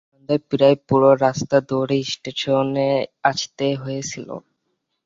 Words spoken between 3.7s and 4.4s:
হয়েছিল।